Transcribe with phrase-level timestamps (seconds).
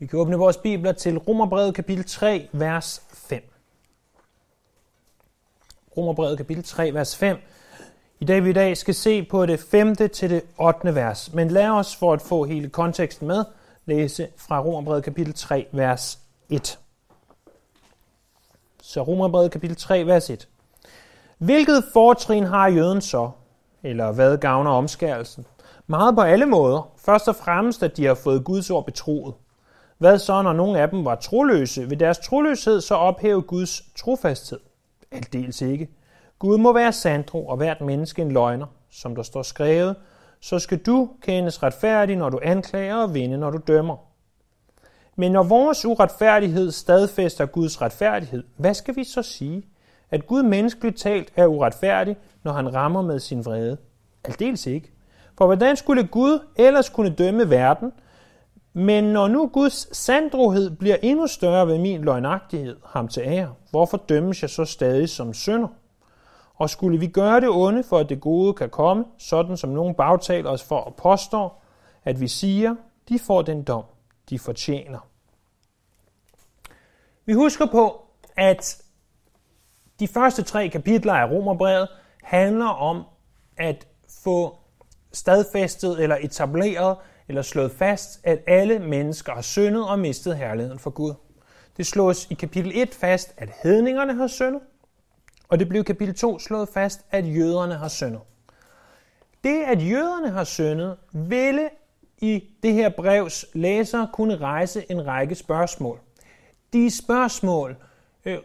[0.00, 3.42] Vi kan åbne vores bibler til Romerbrevet kapitel 3, vers 5.
[5.96, 7.36] Romerbrevet kapitel 3, vers 5.
[8.20, 9.96] I dag vi i dag skal se på det 5.
[9.96, 10.94] til det 8.
[10.94, 11.32] vers.
[11.34, 13.44] Men lad os for at få hele konteksten med,
[13.86, 16.78] læse fra Romerbrevet kapitel 3, vers 1.
[18.82, 20.48] Så Romerbrevet kapitel 3, vers 1.
[21.38, 23.30] Hvilket fortrin har jøden så?
[23.82, 25.46] Eller hvad gavner omskærelsen?
[25.86, 26.90] Meget på alle måder.
[26.96, 29.34] Først og fremmest, at de har fået Guds ord betroet.
[30.00, 31.88] Hvad så, når nogle af dem var troløse?
[31.88, 34.60] Vil deres troløshed så ophæve Guds trofasthed?
[35.10, 35.88] Aldeles ikke.
[36.38, 39.96] Gud må være sandro og hvert menneske en løgner, som der står skrevet.
[40.40, 43.96] Så skal du kendes retfærdig, når du anklager og vinde, når du dømmer.
[45.16, 49.62] Men når vores uretfærdighed stadfæster Guds retfærdighed, hvad skal vi så sige?
[50.10, 53.76] At Gud menneskeligt talt er uretfærdig, når han rammer med sin vrede?
[54.24, 54.92] Aldeles ikke.
[55.38, 57.92] For hvordan skulle Gud ellers kunne dømme verden,
[58.72, 63.96] men når nu Guds sandrohed bliver endnu større ved min løgnagtighed, ham til ære, hvorfor
[63.96, 65.68] dømmes jeg så stadig som synder?
[66.54, 69.94] Og skulle vi gøre det onde, for at det gode kan komme, sådan som nogen
[69.94, 71.52] bagtaler os for at påstå,
[72.04, 72.74] at vi siger,
[73.08, 73.84] de får den dom,
[74.30, 74.98] de fortjener.
[77.26, 78.82] Vi husker på, at
[80.00, 81.88] de første tre kapitler af Romerbrevet
[82.22, 83.04] handler om
[83.56, 83.86] at
[84.24, 84.58] få
[85.12, 86.96] stadfæstet eller etableret
[87.30, 91.14] eller slået fast, at alle mennesker har syndet og mistet herligheden for Gud.
[91.76, 94.60] Det slås i kapitel 1 fast, at hedningerne har syndet,
[95.48, 98.20] og det blev i kapitel 2 slået fast, at jøderne har syndet.
[99.44, 101.70] Det, at jøderne har syndet, ville
[102.18, 106.00] i det her brevs læser kunne rejse en række spørgsmål.
[106.72, 107.76] De spørgsmål
[108.24, 108.38] øh,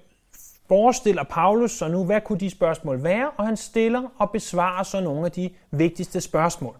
[0.67, 5.01] forestiller Paulus så nu, hvad kunne de spørgsmål være, og han stiller og besvarer så
[5.01, 6.75] nogle af de vigtigste spørgsmål.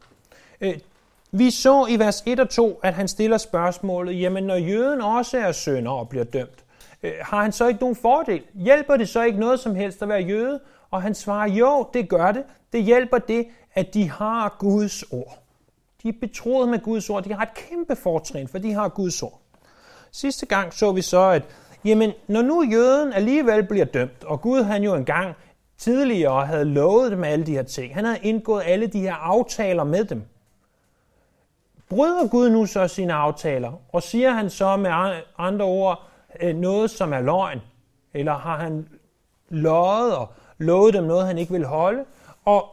[0.61, 0.79] Øh,
[1.37, 5.37] vi så i vers 1 og 2, at han stiller spørgsmålet, jamen når jøden også
[5.37, 6.65] er sønder og bliver dømt,
[7.03, 8.41] øh, har han så ikke nogen fordel?
[8.53, 10.59] Hjælper det så ikke noget som helst at være jøde?
[10.91, 12.43] Og han svarer, jo, det gør det.
[12.73, 15.37] Det hjælper det, at de har Guds ord.
[16.03, 17.23] De er betroet med Guds ord.
[17.23, 19.41] De har et kæmpe fortrin, for de har Guds ord.
[20.11, 21.43] Sidste gang så vi så, at
[21.85, 25.35] jamen, når nu jøden alligevel bliver dømt, og Gud han jo engang
[25.77, 29.83] tidligere havde lovet dem alle de her ting, han havde indgået alle de her aftaler
[29.83, 30.23] med dem,
[31.89, 36.07] Bryder Gud nu så sine aftaler, og siger han så med andre ord
[36.41, 37.61] øh, noget, som er løgn?
[38.13, 38.87] Eller har han
[39.49, 42.05] løjet og lovet dem noget, han ikke vil holde?
[42.45, 42.69] Og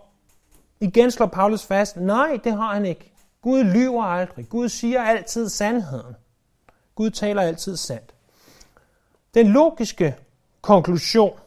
[0.81, 3.13] igen slår Paulus fast, nej, det har han ikke.
[3.43, 4.49] Gud lyver aldrig.
[4.49, 6.17] Gud siger altid sandheden.
[6.95, 8.15] Gud taler altid sandt.
[9.35, 10.17] Den logiske
[10.61, 11.39] konklusion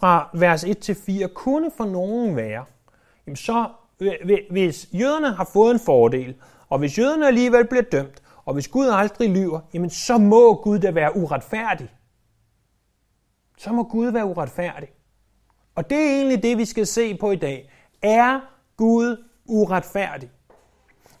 [0.00, 2.64] fra vers 1-4 kunne for nogen være,
[3.26, 3.68] jamen så
[4.50, 6.34] hvis jøderne har fået en fordel,
[6.68, 10.78] og hvis jøderne alligevel bliver dømt, og hvis Gud aldrig lyver, jamen så må Gud
[10.78, 11.88] da være uretfærdig.
[13.58, 14.88] Så må Gud være uretfærdig.
[15.74, 17.70] Og det er egentlig det, vi skal se på i dag.
[18.02, 18.40] Er
[18.76, 20.30] Gud uretfærdig?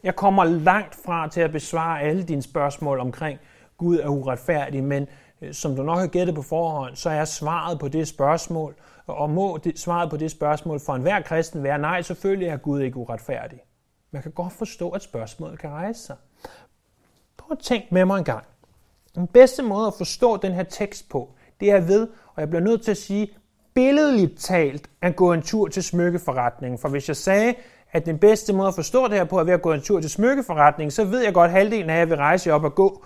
[0.02, 3.38] Jeg kommer langt fra til at besvare alle dine spørgsmål omkring
[3.76, 5.06] Gud er uretfærdig, men
[5.42, 8.74] Øh, som du nok har gættet på forhånd, så er svaret på det spørgsmål,
[9.06, 12.80] og må det, svaret på det spørgsmål for enhver kristen være, nej, selvfølgelig er Gud
[12.80, 13.58] ikke uretfærdig.
[14.10, 16.16] Man kan godt forstå, at spørgsmålet kan rejse sig.
[17.36, 18.44] Prøv at tænke med mig en gang.
[19.14, 22.62] Den bedste måde at forstå den her tekst på, det er ved, og jeg bliver
[22.62, 23.28] nødt til at sige,
[23.74, 26.78] billedligt talt at gå en tur til smykkeforretningen.
[26.78, 27.54] For hvis jeg sagde,
[27.92, 30.00] at den bedste måde at forstå det her på er ved at gå en tur
[30.00, 33.04] til smykkeforretningen, så ved jeg godt, at halvdelen af jer vil rejse op og gå,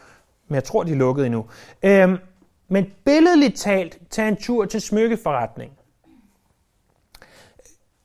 [0.49, 1.47] men jeg tror, de er lukket endnu.
[1.83, 2.17] Øhm,
[2.69, 5.77] men billedligt talt, tag en tur til smykkeforretningen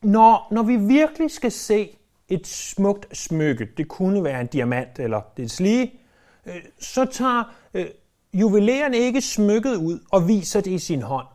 [0.01, 1.97] når, når vi virkelig skal se
[2.29, 5.93] et smukt smykke, det kunne være en diamant eller det slige,
[6.45, 7.43] øh, så tager
[7.73, 7.85] øh,
[8.33, 11.27] juveleren ikke smykket ud og viser det i sin hånd.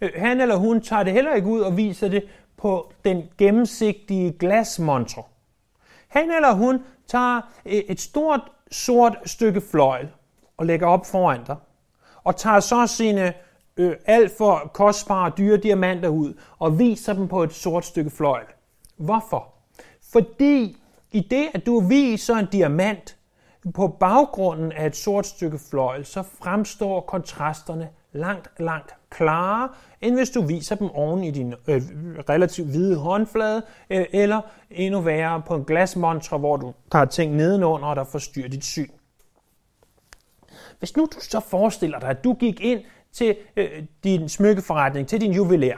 [0.00, 2.24] Øh, han eller hun tager det heller ikke ud og viser det
[2.56, 5.22] på den gennemsigtige glasmontre.
[6.08, 8.40] Han eller hun tager øh, et stort
[8.74, 10.08] sort stykke fløjl
[10.56, 11.56] og lægger op foran dig,
[12.24, 13.34] og tager så sine
[13.76, 18.46] øh, alt for kostbare dyre diamanter ud og viser dem på et sort stykke fløjl.
[18.96, 19.48] Hvorfor?
[20.12, 20.76] Fordi
[21.12, 23.16] i det, at du viser en diamant
[23.74, 29.68] på baggrunden af et sort stykke fløjl, så fremstår kontrasterne langt, langt klarere,
[30.00, 31.82] end hvis du viser dem oven i din øh,
[32.28, 34.40] relativt hvide håndflade, øh, eller
[34.70, 38.90] endnu værre på en glasmontre, hvor du har ting nedenunder, og der forstyrrer dit syn.
[40.78, 42.80] Hvis nu du så forestiller dig, at du gik ind
[43.12, 45.76] til øh, din smykkeforretning, til din juveler.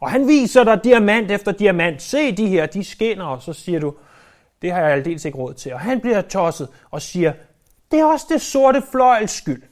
[0.00, 2.02] Og han viser dig diamant efter diamant.
[2.02, 3.94] Se de her, de skinner, og så siger du,
[4.62, 5.72] det har jeg aldeles ikke råd til.
[5.72, 7.32] Og han bliver tosset og siger,
[7.90, 9.62] det er også det sorte fløjls skyld.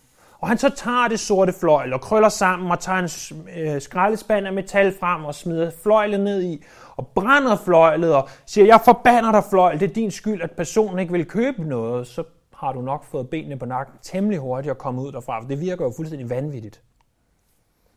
[0.44, 3.08] Og han så tager det sorte fløjl og krøller sammen og tager en
[3.56, 6.64] øh, skraldespand af metal frem og smider fløjlet ned i
[6.96, 10.99] og brænder fløjlet og siger, jeg forbander dig fløjl, det er din skyld, at personen
[10.99, 12.06] ikke vil købe noget.
[12.06, 12.25] Så
[12.55, 15.61] har du nok fået benene på nakken temmelig hurtigt at komme ud derfra, for det
[15.61, 16.82] virker jo fuldstændig vanvittigt.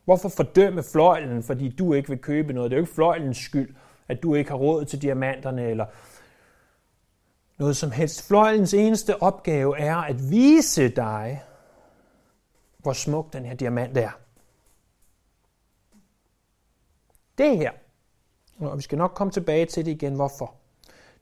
[0.05, 2.71] Hvorfor fordømme fløjlen, fordi du ikke vil købe noget?
[2.71, 3.75] Det er jo ikke fløjlens skyld,
[4.07, 5.85] at du ikke har råd til diamanterne eller
[7.59, 8.27] noget som helst.
[8.27, 11.41] Fløjlens eneste opgave er at vise dig,
[12.87, 14.09] hvor smuk den her diamant er.
[17.37, 17.71] Det her,
[18.59, 20.55] og vi skal nok komme tilbage til det igen, hvorfor.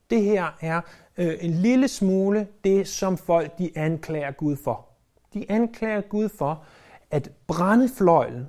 [0.09, 0.81] Det her er
[1.17, 4.87] øh, en lille smule det, som folk de anklager Gud for.
[5.33, 6.65] De anklager Gud for
[7.11, 8.47] at brænde fløjlen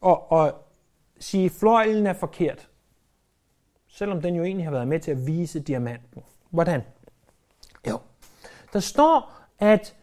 [0.00, 0.54] og, og
[1.18, 2.68] sige, at fløjlen er forkert.
[3.88, 6.22] Selvom den jo egentlig har været med til at vise diamanten.
[6.50, 6.82] Hvordan?
[7.88, 7.98] Jo,
[8.72, 9.96] der står, at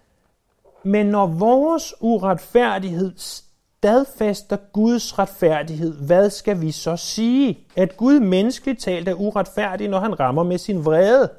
[0.84, 7.68] men når vores uretfærdighed stadfæster Guds retfærdighed, hvad skal vi så sige?
[7.76, 11.32] At Gud menneskeligt talt er uretfærdig, når han rammer med sin vrede.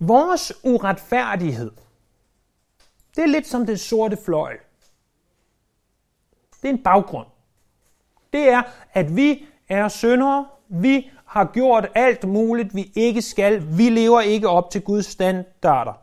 [0.00, 1.70] Vores uretfærdighed,
[3.16, 4.58] det er lidt som det sorte fløjl.
[6.62, 7.26] Det er en baggrund.
[8.32, 13.88] Det er, at vi er syndere, vi har gjort alt muligt, vi ikke skal, vi
[13.88, 16.01] lever ikke op til Guds standarder.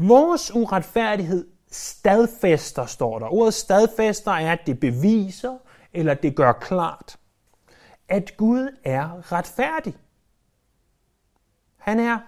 [0.00, 3.32] Vores uretfærdighed stadfæster, står der.
[3.32, 5.58] Ordet stadfæster er, at det beviser,
[5.92, 7.18] eller det gør klart,
[8.08, 9.96] at Gud er retfærdig.
[11.76, 12.18] Han er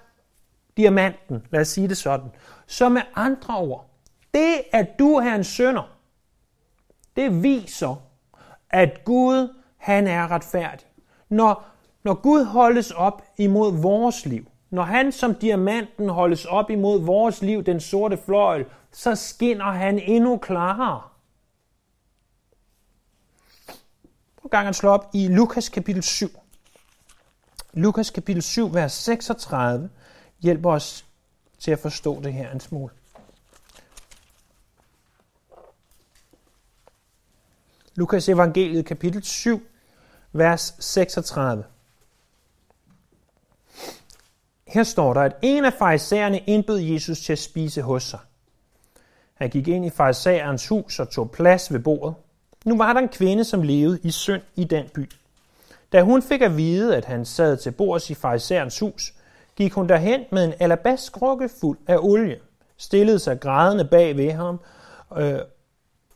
[0.76, 2.30] diamanten, lad os sige det sådan.
[2.66, 3.90] Så med andre ord,
[4.34, 5.96] det at du er en sønder,
[7.16, 8.02] det viser,
[8.70, 10.86] at Gud han er retfærdig.
[11.28, 11.64] Når,
[12.02, 17.42] når Gud holdes op imod vores liv, når han som diamanten holdes op imod vores
[17.42, 21.02] liv, den sorte fløjl, så skinner han endnu klarere.
[24.36, 26.28] Prøv gang at slå op i Lukas kapitel 7.
[27.72, 29.90] Lukas kapitel 7, vers 36,
[30.40, 31.06] hjælper os
[31.58, 32.92] til at forstå det her en smule.
[37.94, 39.62] Lukas evangeliet kapitel 7,
[40.32, 41.64] vers 36.
[44.70, 48.18] Her står der, at en af farisæerne indbød Jesus til at spise hos sig.
[49.34, 52.14] Han gik ind i farisæerens hus og tog plads ved bordet.
[52.64, 55.10] Nu var der en kvinde, som levede i synd i den by.
[55.92, 59.14] Da hun fik at vide, at han sad til bords i farisæerens hus,
[59.56, 62.38] gik hun derhen med en alabaskrukke fuld af olie,
[62.76, 64.60] stillede sig grædende bag ved ham,
[65.16, 65.38] øh,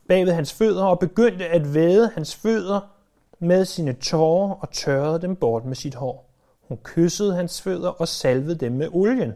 [0.07, 2.79] bag ved hans fødder og begyndte at væde hans fødder
[3.39, 6.24] med sine tårer og tørrede dem bort med sit hår.
[6.67, 9.33] Hun kyssede hans fødder og salvede dem med olien.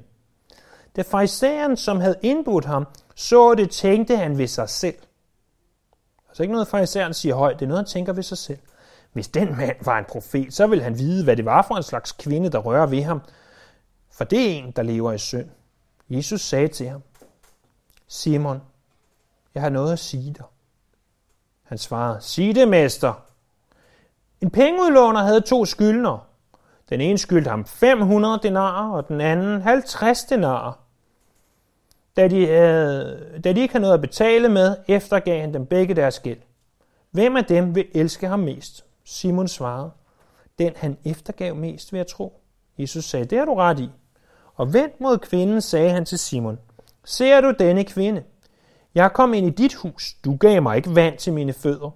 [0.96, 2.86] Da farisæeren, som havde indbudt ham,
[3.16, 4.96] så det, tænkte han ved sig selv.
[6.30, 8.60] Altså ikke noget, farisæeren siger højt, det er noget, han tænker ved sig selv.
[9.14, 11.84] Hvis den mand var en profet, så ville han vide, hvad det var for en
[11.84, 13.22] slags kvinde, der rører ved ham.
[14.12, 15.50] For det er en, der lever i synd.
[16.10, 17.02] Jesus sagde til ham,
[18.08, 18.62] Simon,
[19.54, 20.46] jeg har noget at sige dig.
[21.64, 23.26] Han svarede, sig det, mester.
[24.42, 26.20] En pengeudlåner havde to skyldnere.
[26.90, 30.74] Den ene skyldte ham 500 denarer, og den anden 50 denarer.
[32.16, 35.94] Da de, havde, da de ikke havde noget at betale med, eftergav han dem begge
[35.94, 36.40] deres gæld.
[37.12, 38.86] Hvem af dem vil elske ham mest?
[39.06, 39.92] Simon svarede,
[40.60, 42.42] den han eftergav mest, vil jeg tro.
[42.78, 43.90] Jesus sagde, det har du ret i.
[44.56, 46.60] Og vendt mod kvinden, sagde han til Simon,
[47.06, 48.24] ser du denne kvinde?
[48.96, 51.90] Jeg kom ind i dit hus, du gav mig ikke vand til mine fødder,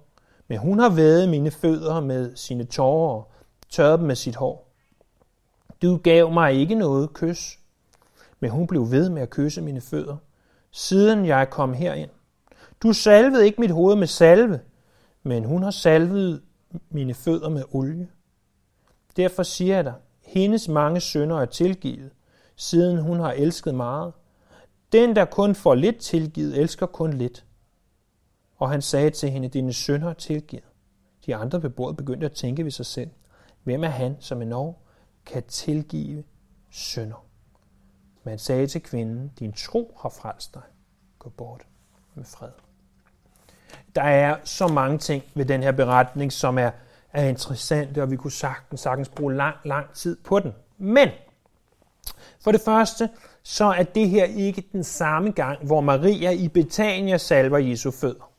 [0.48, 3.32] men hun har vædet mine fødder med sine tårer og
[3.70, 4.63] tørret dem med sit hår.
[5.82, 7.58] Du gav mig ikke noget kys,
[8.40, 10.16] men hun blev ved med at kysse mine fødder,
[10.70, 12.10] siden jeg kom herind.
[12.82, 14.60] Du salvede ikke mit hoved med salve,
[15.22, 16.42] men hun har salvet
[16.90, 18.08] mine fødder med olie.
[19.16, 22.10] Derfor siger jeg dig, hendes mange sønder er tilgivet,
[22.56, 24.12] siden hun har elsket meget.
[24.92, 27.44] Den, der kun får lidt tilgivet, elsker kun lidt.
[28.56, 30.64] Og han sagde til hende, dine sønder er tilgivet.
[31.26, 33.10] De andre ved bordet begyndte at tænke ved sig selv,
[33.62, 34.74] hvem er han, som er endnu
[35.26, 36.24] kan tilgive
[36.70, 37.26] sønder?
[38.24, 40.62] Man sagde til kvinden, din tro har frelst dig.
[41.18, 41.66] Gå bort
[42.14, 42.50] med fred.
[43.94, 46.70] Der er så mange ting ved den her beretning, som er,
[47.12, 50.52] er interessante, og vi kunne sagtens, sagtens bruge lang, lang tid på den.
[50.78, 51.08] Men
[52.40, 53.08] for det første,
[53.42, 58.32] så er det her ikke den samme gang, hvor Maria i Betania salver Jesu fødder.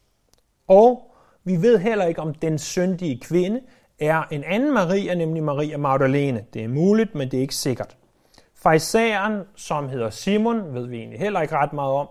[0.68, 3.62] Og vi ved heller ikke, om den syndige kvinde
[4.00, 6.46] er en anden Maria, nemlig Maria Magdalene.
[6.54, 7.98] Det er muligt, men det er ikke sikkert.
[8.54, 12.08] Farisæeren, som hedder Simon, ved vi egentlig heller ikke ret meget om.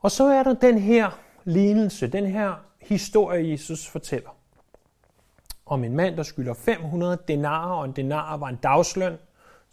[0.00, 4.30] Og så er der den her lignelse, den her historie, Jesus fortæller.
[5.66, 9.18] Om en mand, der skylder 500 denarer, og en denar var en dagsløn.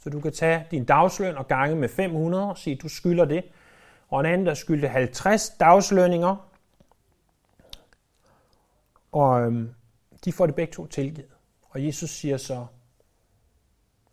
[0.03, 3.43] Så du kan tage din dagsløn og gange med 500 og sige, du skylder det.
[4.09, 6.35] Og en anden, der skyldte 50 dagslønninger.
[9.11, 9.69] Og øhm,
[10.25, 11.31] de får det begge to tilgivet.
[11.63, 12.65] Og Jesus siger så,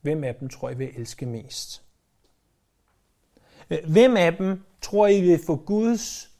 [0.00, 1.82] hvem af dem tror I vil elske mest?
[3.70, 6.30] Øh, hvem af dem tror I vil få Guds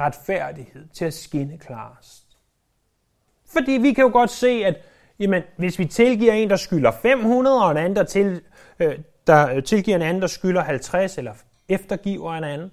[0.00, 2.38] retfærdighed til at skinne klarest?
[3.44, 4.76] Fordi vi kan jo godt se, at
[5.18, 8.42] jamen, hvis vi tilgiver en, der skylder 500, og en anden, der, til,
[8.78, 11.34] øh, der øh, tilgiver en anden, der skylder 50, eller
[11.68, 12.72] eftergiver en anden,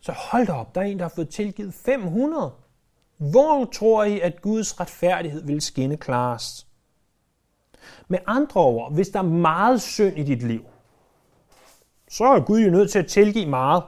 [0.00, 2.52] så hold da op, der er en, der har fået tilgivet 500.
[3.20, 6.66] Hvor tror I, at Guds retfærdighed vil skinne klarest?
[8.08, 10.64] Med andre ord, hvis der er meget synd i dit liv,
[12.08, 13.82] så er Gud jo nødt til at tilgive meget.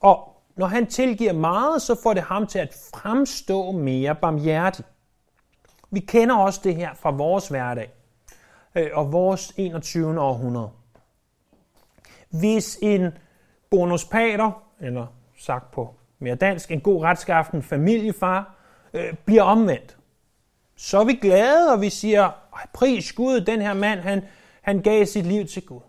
[0.00, 4.84] Og når han tilgiver meget, så får det ham til at fremstå mere barmhjertig.
[5.90, 7.92] Vi kender også det her fra vores hverdag
[8.74, 10.20] øh, og vores 21.
[10.20, 10.70] århundrede.
[12.30, 13.10] Hvis en
[13.70, 15.06] bonuspater, eller
[15.38, 18.54] sagt på mere dansk, en god retskaften familiefar,
[18.92, 19.96] øh, bliver omvendt,
[20.76, 22.30] så er vi glade, og vi siger,
[22.72, 24.22] pris Gud, den her mand, han,
[24.62, 25.80] han gav sit liv til Gud.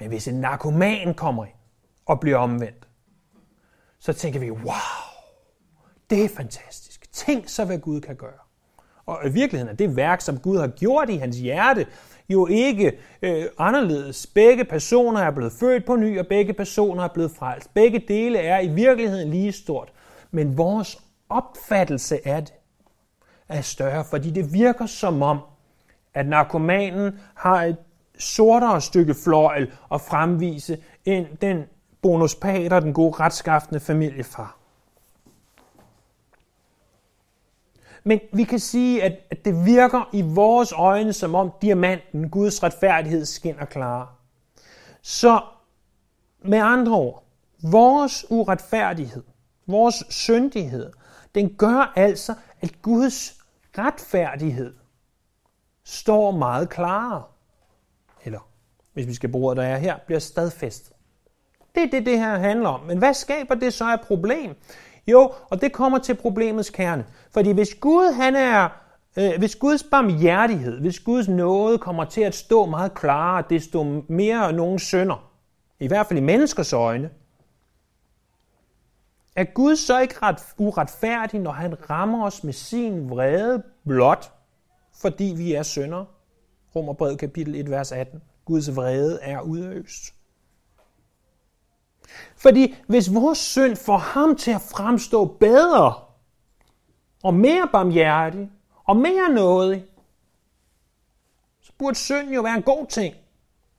[0.00, 1.54] Men hvis en narkoman kommer ind
[2.06, 2.88] og bliver omvendt,
[3.98, 4.74] så tænker vi, wow,
[6.10, 7.12] det er fantastisk.
[7.12, 8.38] Tænk så, hvad Gud kan gøre.
[9.06, 11.86] Og i virkeligheden er det værk, som Gud har gjort i hans hjerte,
[12.28, 14.26] jo ikke øh, anderledes.
[14.26, 17.74] Begge personer er blevet født på ny, og begge personer er blevet frelst.
[17.74, 19.92] Begge dele er i virkeligheden lige stort.
[20.30, 22.54] Men vores opfattelse af det
[23.48, 25.38] er større, fordi det virker som om,
[26.14, 27.76] at narkomanen har et
[28.18, 31.64] sortere stykke fløjl at fremvise end den
[32.02, 34.63] bonuspater, den gode retskaftende familiefar.
[38.04, 43.24] Men vi kan sige, at det virker i vores øjne, som om diamanten, Guds retfærdighed,
[43.24, 44.06] skinner klare.
[45.02, 45.40] Så
[46.44, 47.24] med andre ord,
[47.62, 49.22] vores uretfærdighed,
[49.66, 50.92] vores syndighed,
[51.34, 53.42] den gør altså, at Guds
[53.78, 54.74] retfærdighed
[55.84, 57.22] står meget klarere.
[58.24, 58.48] Eller,
[58.92, 60.92] hvis vi skal bruge der er her, bliver stadfæstet.
[61.74, 62.80] Det er det, det her handler om.
[62.80, 64.56] Men hvad skaber det så af problem?
[65.06, 67.06] Jo, og det kommer til problemets kerne.
[67.30, 68.68] Fordi hvis Gud han er,
[69.16, 74.52] øh, hvis Guds barmhjertighed, hvis Guds nåde kommer til at stå meget klarere, desto mere
[74.52, 75.30] nogen sønder,
[75.80, 77.10] i hvert fald i menneskers øjne,
[79.36, 84.32] er Gud så ikke ret uretfærdig, når han rammer os med sin vrede blot,
[85.00, 86.04] fordi vi er sønder?
[86.76, 88.22] Romerbrevet kapitel 1, vers 18.
[88.44, 90.13] Guds vrede er udøst.
[92.44, 95.94] Fordi hvis vores synd får ham til at fremstå bedre,
[97.22, 98.50] og mere barmhjertig,
[98.84, 99.84] og mere nådig,
[101.60, 103.14] så burde synd jo være en god ting.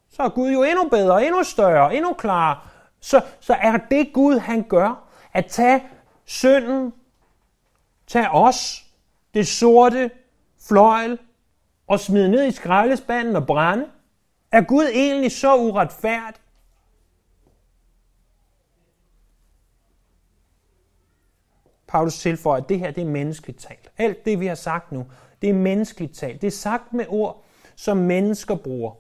[0.10, 2.60] Så er Gud jo endnu bedre, endnu større, endnu klarere.
[3.00, 5.84] Så, så er det Gud, han gør, at tage
[6.26, 6.94] synden,
[8.08, 8.86] tage os,
[9.34, 10.12] det sorte
[10.68, 11.20] fløjl,
[11.88, 13.86] og smide ned i skraldespanden og brænde?
[14.52, 16.45] Er Gud egentlig så uretfærdig?
[21.96, 23.90] Paulus tilføjer, at det her det er menneskeligt talt.
[23.98, 25.06] Alt det, vi har sagt nu,
[25.42, 26.42] det er menneskeligt talt.
[26.42, 27.44] Det er sagt med ord,
[27.76, 28.92] som mennesker bruger,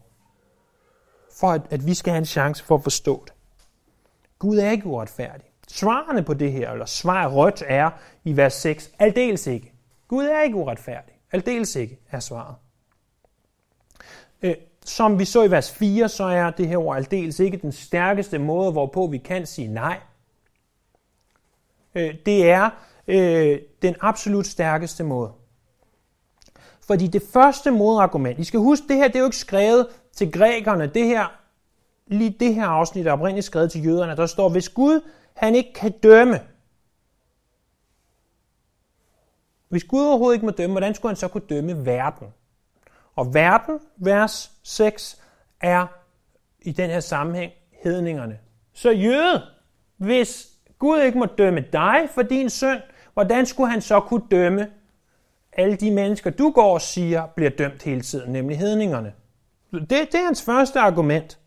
[1.39, 3.33] for at, at vi skal have en chance for at forstå det.
[4.39, 5.45] Gud er ikke uretfærdig.
[5.67, 7.89] Svarene på det her, eller svar rødt er
[8.23, 9.73] i vers 6, aldeles ikke.
[10.07, 11.13] Gud er ikke uretfærdig.
[11.31, 12.55] Aldeles ikke er svaret.
[14.41, 17.71] Øh, som vi så i vers 4, så er det her ord aldeles ikke den
[17.71, 19.99] stærkeste måde, hvorpå vi kan sige nej.
[21.95, 22.69] Øh, det er
[23.07, 25.31] øh, den absolut stærkeste måde.
[26.87, 30.31] Fordi det første modargument, I skal huske, det her det er jo ikke skrevet til
[30.31, 30.87] grækerne.
[30.87, 31.25] Det her,
[32.07, 34.15] lige det her afsnit er oprindeligt skrevet til jøderne.
[34.15, 35.01] Der står, hvis Gud
[35.33, 36.41] han ikke kan dømme,
[39.69, 42.27] hvis Gud overhovedet ikke må dømme, hvordan skulle han så kunne dømme verden?
[43.15, 45.21] Og verden, vers 6,
[45.61, 45.87] er
[46.61, 47.51] i den her sammenhæng
[47.83, 48.39] hedningerne.
[48.73, 49.41] Så jøde,
[49.97, 52.81] hvis Gud ikke må dømme dig for din synd,
[53.13, 54.67] hvordan skulle han så kunne dømme
[55.53, 59.13] alle de mennesker, du går og siger, bliver dømt hele tiden, nemlig hedningerne?
[59.71, 61.39] Det, det er hans første argument.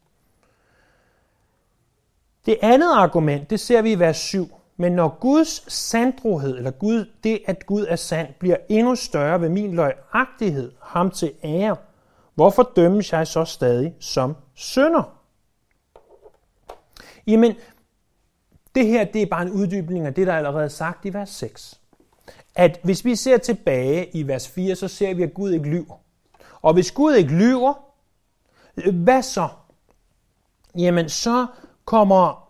[2.46, 4.48] Det andet argument, det ser vi i vers 7.
[4.76, 9.48] Men når Guds sandrohed, eller Gud, det at Gud er sand, bliver endnu større ved
[9.48, 11.76] min løjagtighed, ham til ære,
[12.34, 15.18] hvorfor dømmes jeg så stadig som sønder?
[17.26, 17.54] Jamen,
[18.78, 21.30] det her det er bare en uddybning af det, der er allerede sagt i vers
[21.30, 21.80] 6.
[22.54, 25.96] At hvis vi ser tilbage i vers 4, så ser vi, at Gud ikke lyver.
[26.62, 27.74] Og hvis Gud ikke lyver,
[28.92, 29.48] hvad så?
[30.78, 31.46] Jamen, så
[31.84, 32.48] kommer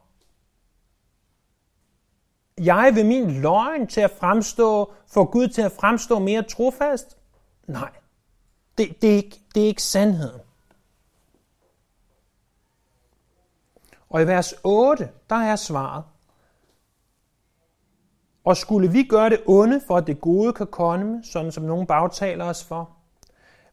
[2.58, 7.16] jeg ved min løgn til at fremstå, for Gud til at fremstå mere trofast?
[7.66, 7.90] Nej,
[8.78, 10.40] det, det, er, ikke, det er ikke sandheden.
[14.10, 16.04] Og i vers 8, der er svaret.
[18.48, 21.86] Og skulle vi gøre det onde, for at det gode kan komme, sådan som nogen
[21.86, 22.90] bagtaler os for?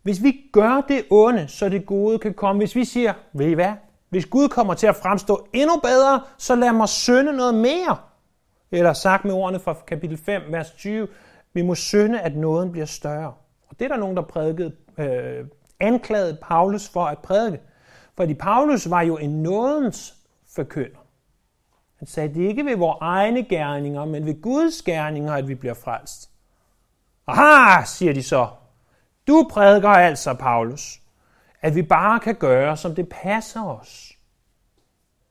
[0.03, 2.59] Hvis vi gør det onde, så det gode kan komme.
[2.59, 3.73] Hvis vi siger, ved I hvad?
[4.09, 7.97] Hvis Gud kommer til at fremstå endnu bedre, så lad mig synde noget mere.
[8.71, 11.07] Eller sagt med ordene fra kapitel 5, vers 20,
[11.53, 13.33] vi må synde, at nåden bliver større.
[13.67, 15.45] Og det er der nogen, der prædikede, øh,
[15.79, 17.59] anklagede Paulus for at prædike.
[18.17, 20.15] Fordi Paulus var jo en nådens
[20.55, 21.04] forkynder.
[21.97, 25.55] Han sagde, det er ikke ved vores egne gerninger, men ved Guds gerninger, at vi
[25.55, 26.29] bliver frelst.
[27.27, 28.49] Aha, siger de så.
[29.27, 31.01] Du prædiker altså, Paulus,
[31.61, 34.17] at vi bare kan gøre, som det passer os.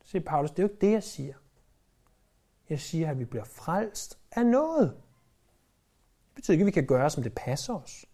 [0.04, 1.34] Se, Paulus, det er jo ikke det, jeg siger.
[2.70, 4.94] Jeg siger, at vi bliver frelst af noget.
[6.28, 8.04] Det betyder ikke, at vi kan gøre, som det passer os.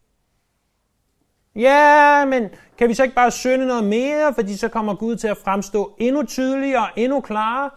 [1.54, 5.28] Ja, men kan vi så ikke bare synde noget mere, fordi så kommer Gud til
[5.28, 7.70] at fremstå endnu tydeligere, endnu klarere,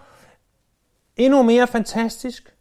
[1.18, 2.56] endnu mere fantastisk?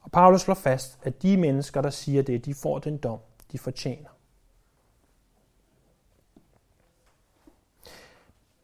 [0.00, 3.18] Og Paulus slår fast, at de mennesker, der siger det, de får den dom,
[3.52, 4.08] de fortjener.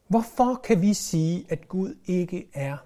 [0.07, 2.77] Hvorfor kan vi sige, at Gud ikke er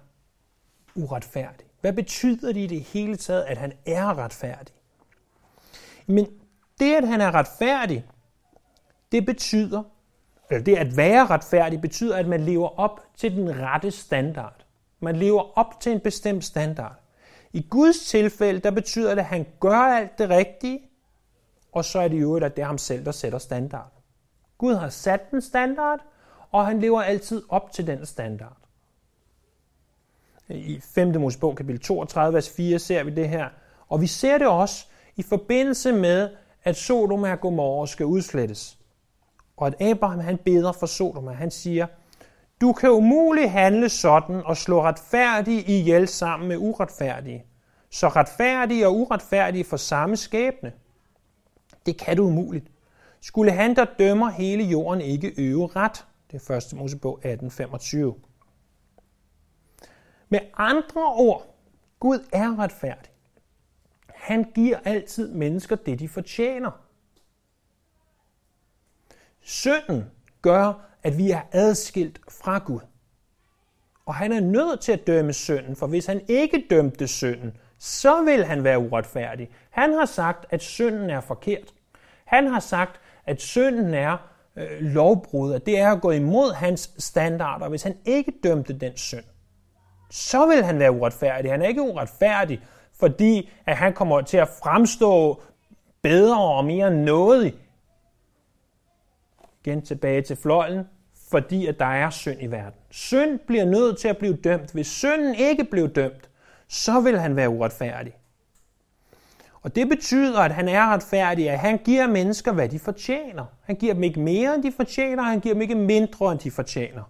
[0.94, 1.66] uretfærdig?
[1.80, 4.74] Hvad betyder det i det hele taget, at han er retfærdig?
[6.06, 6.26] Men
[6.80, 8.06] det, at han er retfærdig,
[9.12, 9.82] det betyder,
[10.50, 14.64] eller det at være retfærdig, betyder, at man lever op til den rette standard.
[15.00, 16.94] Man lever op til en bestemt standard.
[17.52, 20.80] I Guds tilfælde, der betyder det, at han gør alt det rigtige,
[21.72, 23.92] og så er det jo, at det er ham selv, der sætter standard.
[24.58, 26.00] Gud har sat den standard,
[26.50, 28.56] og han lever altid op til den standard.
[30.48, 31.20] I 5.
[31.20, 33.48] Mosebog kapitel 32, vers 4 ser vi det her.
[33.88, 36.30] Og vi ser det også i forbindelse med,
[36.64, 38.78] at Sodom og Gomorra skal udslettes.
[39.56, 41.86] Og at Abraham han beder for Sodom, han siger,
[42.60, 47.44] du kan umuligt handle sådan og slå retfærdige ihjel sammen med uretfærdige.
[47.90, 50.72] Så retfærdige og uretfærdige får samme skæbne.
[51.86, 52.66] Det kan du umuligt.
[53.20, 56.06] Skulle han, der dømmer hele jorden, ikke øve ret?
[56.30, 56.78] Det er 1.
[56.78, 57.96] Mosebog 18.25.
[60.28, 61.54] Med andre ord,
[62.00, 63.10] Gud er retfærdig.
[64.14, 66.85] Han giver altid mennesker det, de fortjener.
[69.46, 70.04] Synden
[70.42, 72.80] gør, at vi er adskilt fra Gud.
[74.06, 78.22] Og han er nødt til at dømme synden, for hvis han ikke dømte synden, så
[78.22, 79.48] vil han være uretfærdig.
[79.70, 81.74] Han har sagt, at synden er forkert.
[82.24, 84.16] Han har sagt, at synden er
[84.56, 87.68] øh, lovbrud, at det er at gå imod hans standarder.
[87.68, 89.24] Hvis han ikke dømte den synd,
[90.10, 91.50] så vil han være uretfærdig.
[91.50, 92.60] Han er ikke uretfærdig,
[92.98, 95.42] fordi at han kommer til at fremstå
[96.02, 97.54] bedre og mere nådig.
[99.66, 100.84] Igen tilbage til fløjlen,
[101.30, 102.80] fordi at der er synd i verden.
[102.90, 104.72] Synd bliver nødt til at blive dømt.
[104.72, 106.30] Hvis synden ikke blev dømt,
[106.68, 108.16] så vil han være uretfærdig.
[109.62, 113.44] Og det betyder, at han er retfærdig, at han giver mennesker, hvad de fortjener.
[113.62, 116.50] Han giver dem ikke mere, end de fortjener, han giver dem ikke mindre, end de
[116.50, 117.02] fortjener.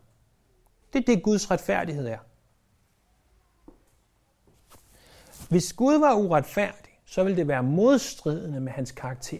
[0.93, 2.19] Det er det, Guds retfærdighed er.
[5.49, 9.39] Hvis Gud var uretfærdig, så ville det være modstridende med hans karakter.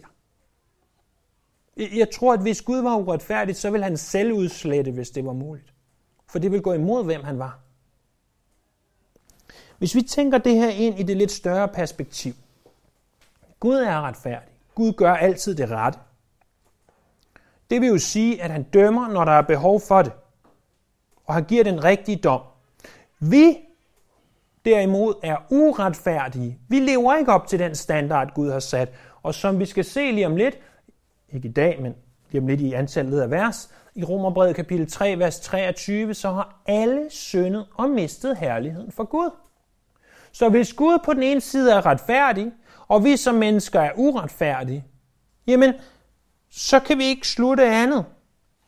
[1.77, 5.33] Jeg tror, at hvis Gud var uretfærdig, så ville han selv udslette, hvis det var
[5.33, 5.73] muligt.
[6.29, 7.59] For det vil gå imod, hvem han var.
[9.77, 12.33] Hvis vi tænker det her ind i det lidt større perspektiv,
[13.59, 14.49] Gud er retfærdig.
[14.75, 15.99] Gud gør altid det rette.
[17.69, 20.11] Det vil jo sige, at han dømmer, når der er behov for det.
[21.25, 22.41] Og han giver den rigtige dom.
[23.19, 23.57] Vi
[24.65, 26.59] derimod er uretfærdige.
[26.69, 28.89] Vi lever ikke op til den standard, Gud har sat.
[29.23, 30.57] Og som vi skal se lige om lidt,
[31.33, 31.95] ikke i dag, men
[32.31, 36.61] lige om lidt i antallet af vers, i Romerbrevet kapitel 3, vers 23, så har
[36.65, 39.29] alle syndet og mistet herligheden for Gud.
[40.31, 42.51] Så hvis Gud på den ene side er retfærdig,
[42.87, 44.85] og vi som mennesker er uretfærdige,
[45.47, 45.73] jamen,
[46.49, 48.05] så kan vi ikke slutte andet,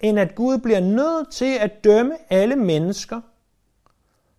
[0.01, 3.21] end at Gud bliver nødt til at dømme alle mennesker,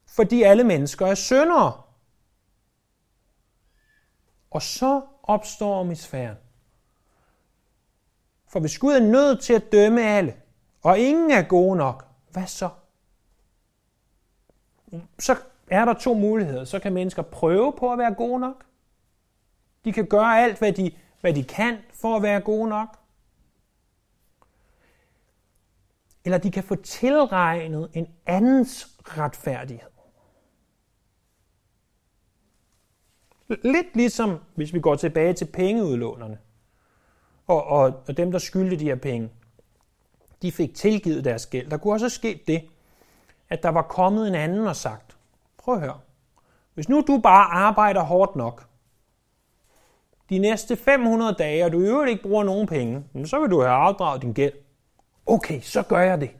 [0.08, 1.72] fordi alle mennesker er syndere.
[4.50, 6.36] Og så opstår misfæren.
[8.50, 10.36] For hvis Gud er nødt til at dømme alle,
[10.82, 12.68] og ingen er gode nok, hvad så?
[15.18, 15.36] Så
[15.70, 16.64] er der to muligheder.
[16.64, 18.64] Så kan mennesker prøve på at være gode nok.
[19.84, 22.96] De kan gøre alt, hvad de, hvad de kan for at være gode nok.
[26.24, 29.90] Eller de kan få tilregnet en andens retfærdighed.
[33.48, 36.38] Lidt ligesom, hvis vi går tilbage til pengeudlånerne,
[37.50, 39.30] og, og, og dem, der skyldte de her penge,
[40.42, 41.70] de fik tilgivet deres gæld.
[41.70, 42.62] Der kunne også ske det,
[43.48, 45.16] at der var kommet en anden og sagt,
[45.58, 45.98] prøv at høre,
[46.74, 48.66] hvis nu du bare arbejder hårdt nok,
[50.30, 53.60] de næste 500 dage, og du i øvrigt ikke bruger nogen penge, så vil du
[53.60, 54.52] have afdraget din gæld.
[55.26, 56.30] Okay, så gør jeg det.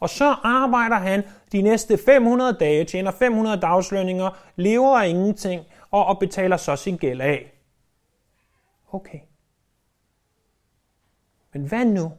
[0.00, 6.06] Og så arbejder han de næste 500 dage, tjener 500 dagslønninger, lever af ingenting, og,
[6.06, 7.52] og betaler så sin gæld af.
[8.92, 9.18] Okay.
[11.56, 12.12] Men hvad nu,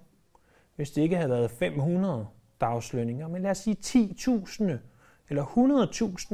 [0.75, 2.27] hvis det ikke havde været 500
[2.61, 4.63] dagslønninger, men lad os sige 10.000
[5.29, 5.43] eller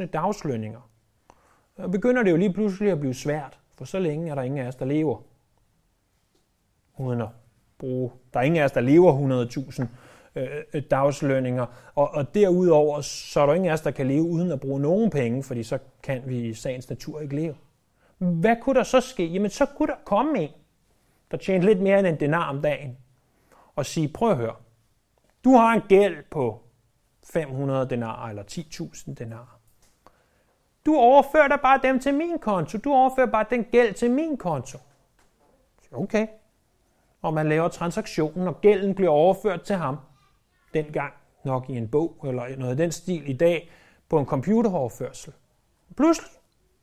[0.02, 0.90] 100.000 dagslønninger?
[1.78, 4.60] Så begynder det jo lige pludselig at blive svært, for så længe er der ingen
[4.60, 5.22] af os, der lever
[6.98, 7.28] uden at
[7.78, 8.12] bruge.
[8.34, 9.86] Der er ingen af os, der lever 100.000
[10.36, 14.24] øh, øh, dagslønninger, og, og derudover så er der ingen af os, der kan leve
[14.24, 17.56] uden at bruge nogen penge, fordi så kan vi i sagens natur ikke leve.
[18.18, 19.26] Hvad kunne der så ske?
[19.26, 20.50] Jamen så kunne der komme en,
[21.34, 22.98] der tjente lidt mere end en denar om dagen,
[23.76, 24.56] og sige, prøv at høre,
[25.44, 26.62] du har en gæld på
[27.34, 29.60] 500 denar eller 10.000 denar.
[30.86, 32.78] Du overfører da bare dem til min konto.
[32.78, 34.78] Du overfører bare den gæld til min konto.
[35.92, 36.28] Okay.
[37.22, 39.98] Og man laver transaktionen, og gælden bliver overført til ham
[40.74, 43.72] dengang nok i en bog eller noget af den stil i dag
[44.10, 45.34] på en computeroverførsel.
[45.98, 46.32] Pludselig,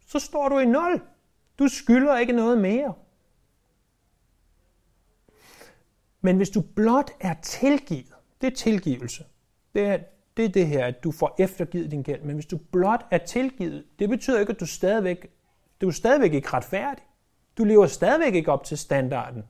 [0.07, 1.01] så står du i nul.
[1.59, 2.95] Du skylder ikke noget mere.
[6.21, 9.25] Men hvis du blot er tilgivet, det er tilgivelse.
[9.75, 9.99] Det er,
[10.37, 12.23] det er det her, at du får eftergivet din gæld.
[12.23, 15.31] Men hvis du blot er tilgivet, det betyder ikke, at du stadigvæk,
[15.81, 17.05] du er stadigvæk ikke retfærdig.
[17.59, 19.45] Du lever stadigvæk ikke op til standarden.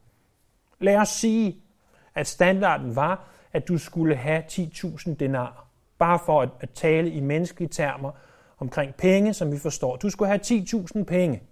[0.80, 1.62] Lad os sige,
[2.14, 5.66] at standarden var, at du skulle have 10.000 denar.
[5.98, 8.10] Bare for at, at tale i menneskelige termer
[8.58, 9.96] omkring penge, som vi forstår.
[9.96, 11.42] Du skulle have 10.000 penge.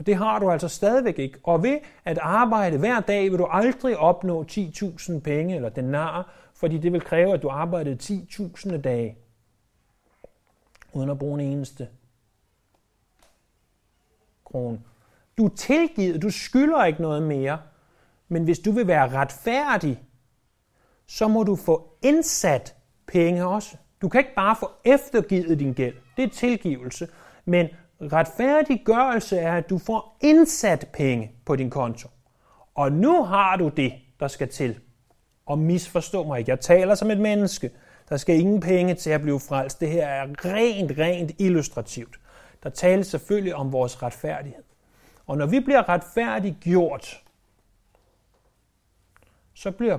[0.00, 1.38] Og det har du altså stadigvæk ikke.
[1.42, 6.78] Og ved at arbejde hver dag vil du aldrig opnå 10.000 penge eller denar, fordi
[6.78, 9.18] det vil kræve, at du arbejdede 10.000 dage,
[10.92, 11.88] uden at bruge en eneste
[14.44, 14.80] krone.
[15.38, 17.58] Du er tilgivet, du skylder ikke noget mere,
[18.28, 20.02] men hvis du vil være retfærdig,
[21.06, 22.74] så må du få indsat
[23.06, 23.76] penge også.
[24.02, 25.96] Du kan ikke bare få eftergivet din gæld.
[26.16, 27.08] Det er tilgivelse.
[27.44, 27.68] Men
[28.00, 32.08] retfærdiggørelse er, at du får indsat penge på din konto.
[32.74, 34.78] Og nu har du det, der skal til.
[35.46, 36.50] Og misforstå mig ikke.
[36.50, 37.70] Jeg taler som et menneske.
[38.08, 39.80] Der skal ingen penge til at blive frelst.
[39.80, 42.20] Det her er rent, rent illustrativt.
[42.62, 44.64] Der tales selvfølgelig om vores retfærdighed.
[45.26, 47.22] Og når vi bliver retfærdiggjort,
[49.54, 49.98] så bliver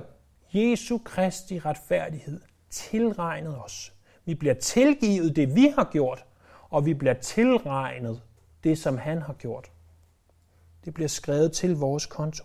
[0.52, 3.92] Jesu Kristi retfærdighed tilregnet os.
[4.24, 6.24] Vi bliver tilgivet det, vi har gjort,
[6.72, 8.22] og vi bliver tilregnet
[8.64, 9.72] det, som han har gjort.
[10.84, 12.44] Det bliver skrevet til vores konto.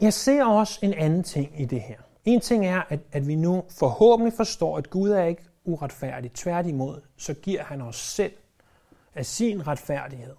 [0.00, 2.00] Jeg ser også en anden ting i det her.
[2.24, 6.32] En ting er, at, at vi nu forhåbentlig forstår, at Gud er ikke uretfærdig.
[6.32, 8.32] Tværtimod, så giver han os selv
[9.14, 10.36] af sin retfærdighed.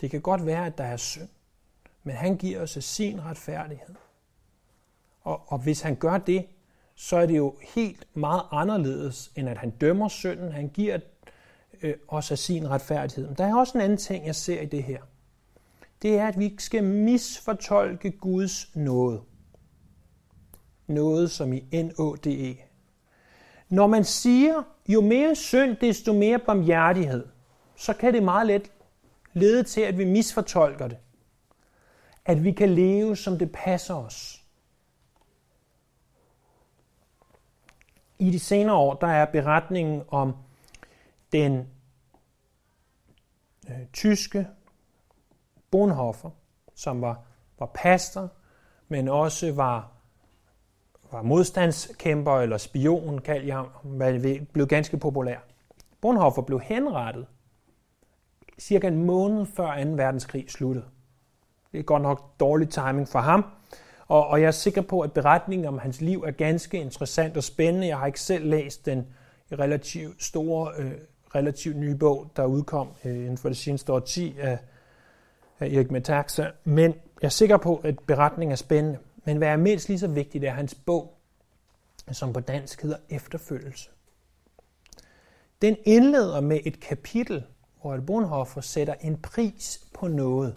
[0.00, 1.28] Det kan godt være, at der er synd,
[2.02, 3.94] men han giver os af sin retfærdighed.
[5.24, 6.46] Og, og hvis han gør det,
[6.94, 10.52] så er det jo helt meget anderledes, end at han dømmer synden.
[10.52, 10.98] Han giver
[11.82, 13.26] øh, os af sin retfærdighed.
[13.26, 15.02] Men der er også en anden ting, jeg ser i det her.
[16.02, 19.22] Det er, at vi ikke skal misfortolke Guds nåde.
[20.86, 22.56] Noget som i N-O-D-E.
[23.68, 27.26] Når man siger, jo mere synd, desto mere barmhjertighed,
[27.76, 28.70] så kan det meget let
[29.32, 30.98] lede til, at vi misfortolker det.
[32.24, 34.41] At vi kan leve, som det passer os.
[38.22, 40.36] I de senere år, der er beretningen om
[41.32, 41.68] den
[43.70, 44.46] øh, tyske
[45.70, 46.30] Bonhoeffer,
[46.74, 47.20] som var,
[47.58, 48.28] var pastor,
[48.88, 49.90] men også var,
[51.12, 55.38] var modstandskæmper eller spion, kald jeg ham, blev ganske populær.
[56.00, 57.26] Bonhoeffer blev henrettet
[58.58, 59.90] cirka en måned før 2.
[59.90, 60.86] verdenskrig sluttede.
[61.72, 63.44] Det er godt nok dårlig timing for ham,
[64.12, 67.44] og, og jeg er sikker på, at beretningen om hans liv er ganske interessant og
[67.44, 67.86] spændende.
[67.86, 69.06] Jeg har ikke selv læst den
[69.52, 70.92] relativt store, øh,
[71.34, 74.58] relativt nye bog, der udkom øh, inden for det seneste årti af,
[75.60, 76.50] af Erik Metaxa.
[76.64, 78.98] Men jeg er sikker på, at beretningen er spændende.
[79.24, 81.14] Men hvad er mindst lige så vigtigt, er hans bog,
[82.10, 83.90] som på dansk hedder Efterfølgelse.
[85.62, 87.44] Den indleder med et kapitel,
[87.80, 90.54] hvor Bonhoeffer sætter en pris på noget.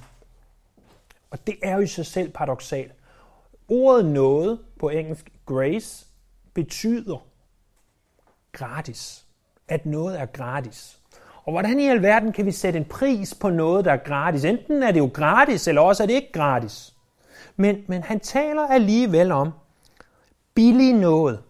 [1.29, 2.91] Og det er jo i sig selv paradoxalt.
[3.67, 6.05] Ordet noget på engelsk, grace,
[6.53, 7.27] betyder
[8.51, 9.25] gratis.
[9.67, 10.99] At noget er gratis.
[11.43, 14.43] Og hvordan i alverden kan vi sætte en pris på noget, der er gratis?
[14.43, 16.93] Enten er det jo gratis, eller også er det ikke gratis.
[17.55, 19.51] Men, men han taler alligevel om
[20.53, 21.43] billig noget.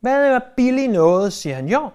[0.00, 1.68] Hvad er billig noget, siger han.
[1.68, 1.90] Jo,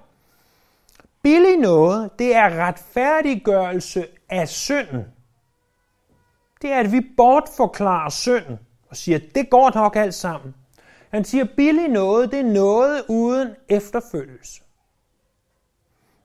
[1.21, 5.05] billig noget, det er retfærdiggørelse af synden.
[6.61, 8.59] Det er, at vi bortforklarer synden
[8.91, 10.55] og siger, det går nok alt sammen.
[11.09, 14.61] Han siger, billig noget, det er noget uden efterfølgelse.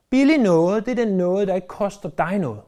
[0.09, 2.61] Billig noget, det er den noget, der ikke koster dig noget.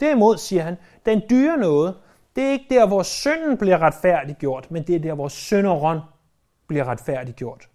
[0.00, 1.96] Derimod siger han, den dyre noget,
[2.36, 6.00] det er ikke der, hvor synden bliver retfærdiggjort, men det er der, hvor synderen
[6.66, 7.68] bliver retfærdiggjort.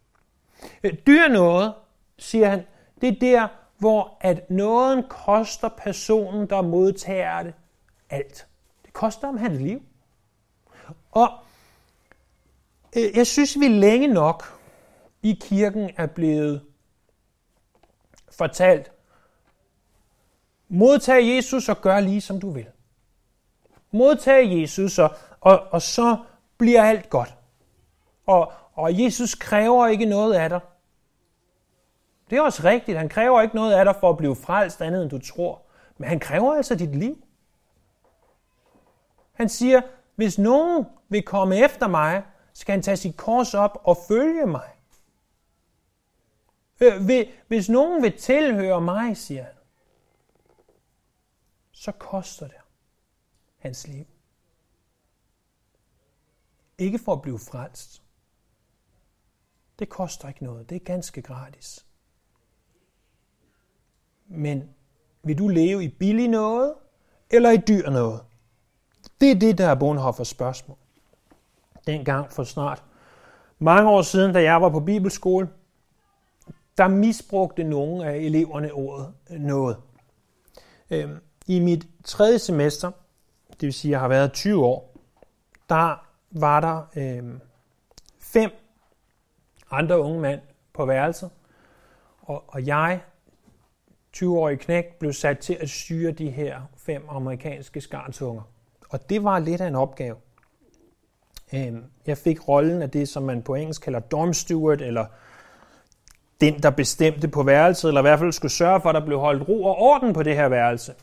[0.84, 1.74] Øh, dyr noget,
[2.18, 2.64] siger han,
[3.02, 7.54] det er der, hvor at nåden koster personen, der modtager det,
[8.10, 8.48] alt.
[8.86, 9.82] Det koster ham hans liv.
[11.12, 11.30] Og
[12.96, 14.60] øh, jeg synes, vi længe nok
[15.22, 16.62] i kirken er blevet
[18.32, 18.92] fortalt,
[20.70, 22.66] modtag Jesus og gør lige som du vil.
[23.92, 26.18] Modtag Jesus, og, og, og så
[26.58, 27.36] bliver alt godt.
[28.26, 30.60] Og, og Jesus kræver ikke noget af dig.
[32.30, 32.98] Det er også rigtigt.
[32.98, 35.62] Han kræver ikke noget af dig for at blive frelst andet end du tror.
[35.98, 37.24] Men han kræver altså dit liv.
[39.34, 39.82] Han siger,
[40.20, 44.70] hvis nogen vil komme efter mig, skal han tage sit kors op og følge mig.
[47.48, 49.54] Hvis nogen vil tilhøre mig, siger han,
[51.72, 52.58] så koster det
[53.58, 54.06] hans liv.
[56.78, 58.04] Ikke for at blive frelst.
[59.80, 60.70] Det koster ikke noget.
[60.70, 61.86] Det er ganske gratis.
[64.28, 64.76] Men
[65.24, 66.76] vil du leve i billig noget,
[67.30, 68.29] eller i dyr noget?
[69.22, 70.78] Det er det, der er Bonhoeffers spørgsmål.
[71.88, 72.84] Dengang for snart
[73.60, 75.50] mange år siden, da jeg var på bibelskole,
[76.78, 79.78] der misbrugte nogle af eleverne ordet noget.
[80.90, 82.92] Øhm, I mit tredje semester,
[83.50, 84.96] det vil sige, jeg har været 20 år,
[85.70, 87.40] der var der øh,
[88.20, 88.52] fem
[89.72, 90.42] andre unge mænd
[90.74, 91.30] på værelset,
[92.22, 93.02] og, og jeg,
[94.18, 98.42] 20-årig knæk, blev sat til at styre de her fem amerikanske skarnsunger.
[98.90, 100.16] Og det var lidt af en opgave.
[101.54, 105.06] Øhm, jeg fik rollen af det, som man på engelsk kalder dorm steward, eller
[106.42, 109.20] den, der bestemte på værelset, eller i hvert fald skulle sørge for, at der blev
[109.20, 110.94] holdt ro og orden på det her værelse.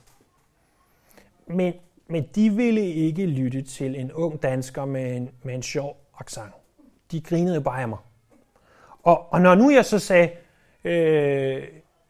[1.46, 1.74] Men,
[2.08, 6.52] men de ville ikke lytte til en ung dansker med en, med en sjov accent.
[7.10, 7.98] De grinede bare af mig.
[9.02, 10.30] Og, og når nu jeg så sagde,
[10.84, 11.62] øh,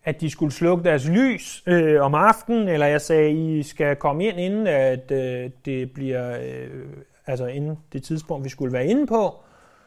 [0.07, 4.25] at de skulle slukke deres lys øh, om aftenen, eller jeg sagde, I skal komme
[4.25, 6.87] ind, inden at øh, det bliver, øh,
[7.27, 9.35] altså inden det tidspunkt, vi skulle være inde på,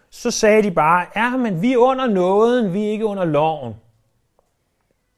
[0.10, 3.74] så sagde de bare, ja, men vi er under nåden, vi er ikke under loven.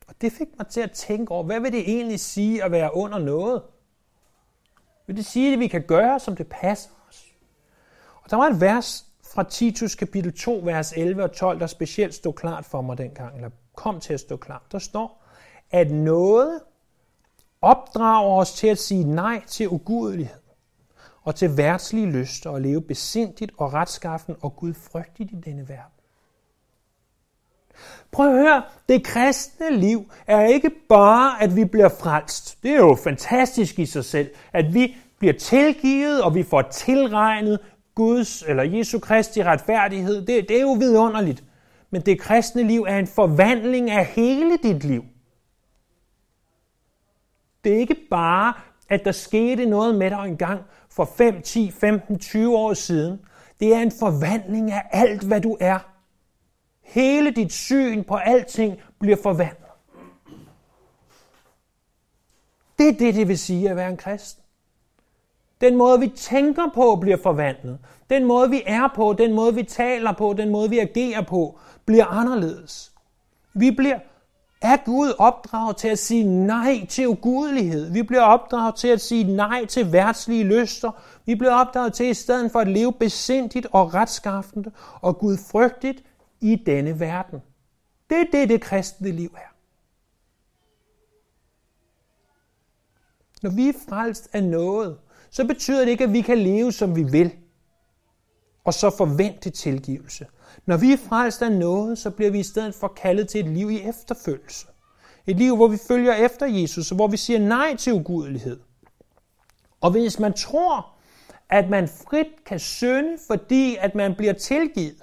[0.08, 2.96] Og det fik mig til at tænke over, hvad vil det egentlig sige at være
[2.96, 3.62] under noget?
[5.08, 7.26] Vil det sige, at vi kan gøre, som det passer os?
[8.24, 12.14] Og der var et vers fra Titus kapitel 2, vers 11 og 12, der specielt
[12.14, 14.62] stod klart for mig dengang, eller kom til at stå klart.
[14.72, 15.24] Der står,
[15.72, 16.60] at noget
[17.62, 20.42] opdrager os til at sige nej til ugudelighed
[21.22, 25.94] og til værtslige lyster og leve besindigt og retskaffen og Gud frygtigt i denne verden.
[28.12, 32.64] Prøv at høre, det kristne liv er ikke bare, at vi bliver frelst.
[32.64, 37.60] Det er jo fantastisk i sig selv, at vi bliver tilgivet, og vi får tilregnet
[38.02, 40.26] Guds eller Jesu Kristi retfærdighed.
[40.26, 41.44] Det, det er jo vidunderligt.
[41.90, 45.04] Men det kristne liv er en forvandling af hele dit liv.
[47.64, 48.54] Det er ikke bare,
[48.90, 53.20] at der skete noget med dig engang for 5, 10, 15, 20 år siden.
[53.60, 55.80] Det er en forvandling af alt, hvad du er.
[56.82, 59.58] Hele dit syn på alting bliver forvandlet.
[62.78, 64.41] Det er det, det vil sige at være en kristen.
[65.62, 67.80] Den måde, vi tænker på, bliver forvandlet.
[68.10, 71.60] Den måde, vi er på, den måde, vi taler på, den måde, vi agerer på,
[71.86, 72.92] bliver anderledes.
[73.54, 74.00] Vi bliver
[74.62, 77.92] af Gud opdraget til at sige nej til ugudelighed.
[77.92, 80.92] Vi bliver opdraget til at sige nej til værtslige lyster.
[81.26, 84.72] Vi bliver opdraget til i stedet for at leve besindigt og retskaffende
[85.02, 86.04] og gudfrygtigt
[86.42, 87.42] i denne verden.
[88.10, 89.52] Det er det, det kristne liv er.
[93.42, 94.98] Når vi er frelst af noget,
[95.32, 97.36] så betyder det ikke, at vi kan leve, som vi vil,
[98.64, 100.28] og så forvente tilgivelse.
[100.66, 103.54] Når vi er frelst af noget, så bliver vi i stedet for kaldet til et
[103.54, 104.68] liv i efterfølgelse.
[105.28, 108.60] Et liv, hvor vi følger efter Jesus, og hvor vi siger nej til ugudelighed.
[109.82, 110.96] Og hvis man tror,
[111.50, 115.02] at man frit kan synde, fordi at man bliver tilgivet,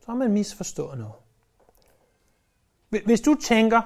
[0.00, 1.14] så har man misforstået noget.
[3.04, 3.82] Hvis du tænker,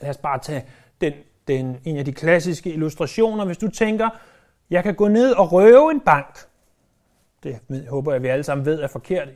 [0.00, 0.64] lad os bare tage
[1.00, 1.12] den,
[1.48, 4.08] den, en af de klassiske illustrationer, hvis du tænker,
[4.70, 6.38] jeg kan gå ned og røve en bank.
[7.42, 9.28] Det håber jeg, vi alle sammen ved er forkert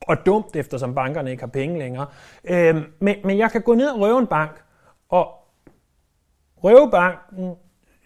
[0.00, 2.06] og dumt, eftersom bankerne ikke har penge længere.
[2.44, 4.64] Øhm, men, men jeg kan gå ned og røve en bank,
[5.08, 5.34] og
[6.56, 7.54] røve banken,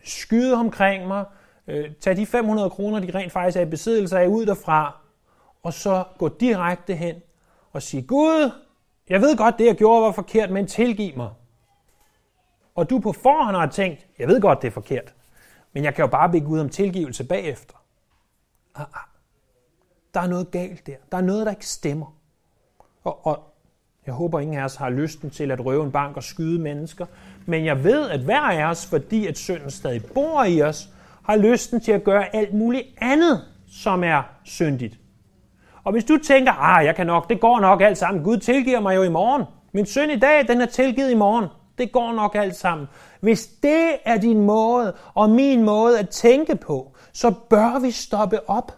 [0.05, 1.25] skyde omkring mig,
[1.67, 4.97] øh, tage de 500 kroner, de rent faktisk er i besiddelse af, ud derfra,
[5.63, 7.15] og så gå direkte hen
[7.73, 8.51] og sige, Gud,
[9.09, 11.31] jeg ved godt, det jeg gjorde var forkert, men tilgiv mig.
[12.79, 15.15] Og du på forhånd har tænkt, jeg ved godt, det er forkert,
[15.73, 17.75] men jeg kan jo bare bede Gud om tilgivelse bagefter.
[18.75, 19.01] Ah, ah.
[20.15, 20.95] Der er noget galt der.
[21.13, 22.17] Der er noget, der ikke stemmer.
[23.05, 23.55] Og, og
[24.07, 27.07] jeg håber, ingen af os har lysten til at røve en bank og skyde mennesker.
[27.47, 30.89] Men jeg ved, at hver af os, fordi at synden stadig bor i os,
[31.25, 34.99] har lysten til at gøre alt muligt andet, som er syndigt.
[35.85, 38.25] Og hvis du tænker, ah, jeg kan nok, det går nok alt sammen.
[38.25, 39.45] Gud tilgiver mig jo i morgen.
[39.73, 41.47] Min synd i dag, den er tilgivet i morgen.
[41.79, 42.87] Det går nok alt sammen.
[43.21, 48.51] Hvis det er din måde og min måde at tænke på, så bør vi stoppe
[48.51, 48.73] op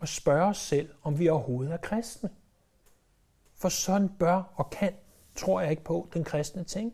[0.00, 2.30] og spørge os selv, om vi overhovedet er kristne.
[3.56, 4.92] For sådan bør og kan,
[5.36, 6.92] tror jeg ikke på, den kristne ting.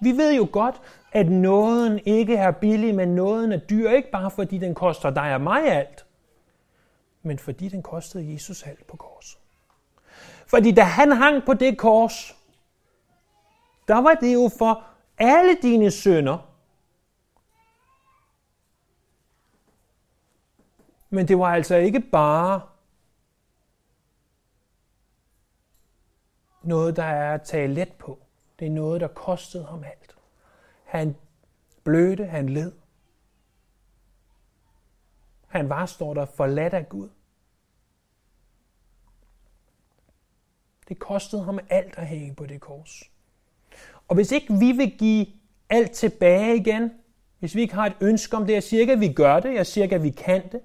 [0.00, 4.30] Vi ved jo godt, at nåden ikke er billig, men nåden er dyr, ikke bare
[4.30, 6.06] fordi den koster dig og mig alt,
[7.22, 9.43] men fordi den kostede Jesus alt på korset.
[10.54, 12.36] Fordi da han hang på det kors,
[13.88, 14.84] der var det jo for
[15.18, 16.38] alle dine sønder.
[21.10, 22.60] Men det var altså ikke bare
[26.62, 28.18] noget, der er at tage let på.
[28.58, 30.16] Det er noget, der kostede ham alt.
[30.84, 31.16] Han
[31.84, 32.72] blødte, han led.
[35.46, 37.08] Han var, står der, forladt af Gud.
[40.94, 43.02] Det kostede ham alt at hænge på det kors.
[44.08, 45.26] Og hvis ikke vi vil give
[45.68, 46.90] alt tilbage igen,
[47.38, 49.54] hvis vi ikke har et ønske om det, jeg siger ikke, at vi gør det,
[49.54, 50.60] jeg siger ikke, at vi kan det,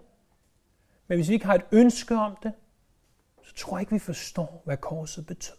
[1.07, 2.53] men hvis vi ikke har et ønske om det,
[3.43, 5.55] så tror jeg ikke, vi forstår, hvad korset betød.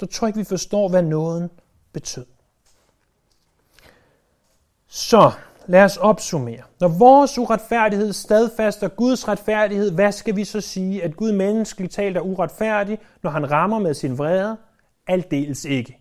[0.00, 1.50] Så tror jeg ikke, vi forstår, hvad nåden
[1.92, 2.26] betød.
[4.86, 5.32] Så
[5.66, 6.62] lad os opsummere.
[6.80, 11.04] Når vores uretfærdighed stadfaster Guds retfærdighed, hvad skal vi så sige?
[11.04, 14.56] At Gud menneskeligt talt er uretfærdig, når han rammer med sin vrede?
[15.06, 15.98] Aldeles ikke.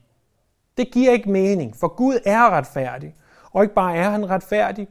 [0.77, 3.15] Det giver ikke mening, for Gud er retfærdig.
[3.51, 4.87] Og ikke bare er han retfærdig,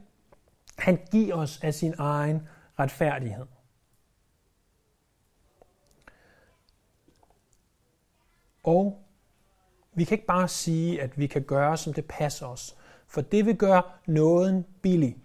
[0.78, 3.46] han giver os af sin egen retfærdighed.
[8.62, 9.06] Og
[9.94, 12.76] vi kan ikke bare sige, at vi kan gøre, som det passer os.
[13.10, 15.16] For det vil gøre nåden billig.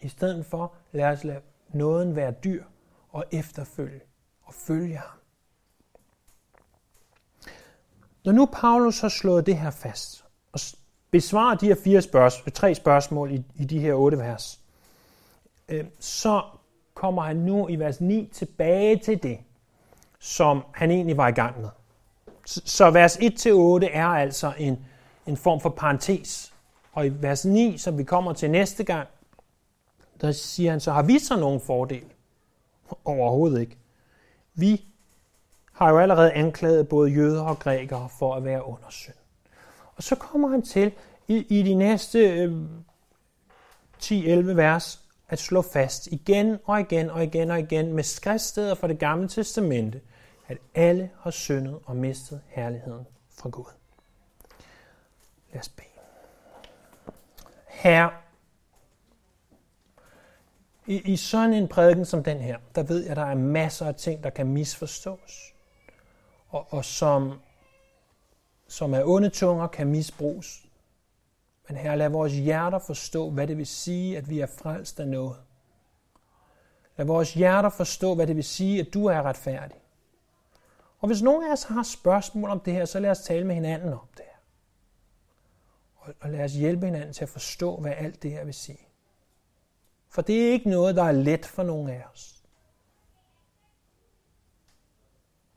[0.00, 2.64] I stedet for, lad os lade nåden være dyr
[3.10, 4.00] og efterfølge
[4.42, 5.18] og følge ham.
[8.24, 10.60] Når nu Paulus har slået det her fast og
[11.10, 14.60] besvarer de her fire spørgsmål, tre spørgsmål i, i de her otte vers,
[15.68, 16.42] øh, så
[16.94, 19.38] kommer han nu i vers 9 tilbage til det,
[20.18, 21.68] som han egentlig var i gang med.
[22.44, 23.50] Så, så vers 1-8
[23.96, 24.86] er altså en,
[25.26, 26.49] en form for parentes
[26.92, 29.08] og i vers 9, som vi kommer til næste gang,
[30.20, 32.04] der siger han, så har vi så nogen fordel?
[33.04, 33.78] Overhovedet ikke.
[34.54, 34.84] Vi
[35.72, 39.14] har jo allerede anklaget både jøder og grækere for at være under synd.
[39.96, 40.92] Og så kommer han til
[41.28, 42.64] i, i de næste øh,
[44.02, 48.88] 10-11 vers at slå fast igen og igen og igen og igen med skriftsteder fra
[48.88, 50.00] det gamle testamente,
[50.48, 53.64] at alle har syndet og mistet herligheden fra Gud.
[55.52, 55.89] Lad os bede.
[57.80, 58.10] Herre,
[60.86, 63.86] i, i sådan en prædiken som den her, der ved jeg, at der er masser
[63.86, 65.54] af ting, der kan misforstås,
[66.48, 67.40] og, og som,
[68.68, 70.66] som er onde tunger kan misbruges.
[71.68, 75.08] Men her lad vores hjerter forstå, hvad det vil sige, at vi er frelst af
[75.08, 75.36] noget.
[76.96, 79.76] Lad vores hjerter forstå, hvad det vil sige, at du er retfærdig.
[80.98, 83.54] Og hvis nogen af os har spørgsmål om det her, så lad os tale med
[83.54, 84.29] hinanden om det
[86.20, 88.88] og lad os hjælpe hinanden til at forstå, hvad alt det her vil sige.
[90.08, 92.44] For det er ikke noget, der er let for nogen af os.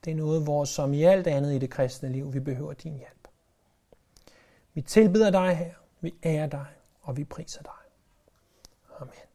[0.06, 2.98] Det er noget, hvor som i alt andet i det kristne liv, vi behøver din
[2.98, 3.28] hjælp.
[4.74, 6.66] Vi tilbyder dig her, vi ærer dig,
[7.02, 7.72] og vi priser dig.
[9.00, 9.33] Amen.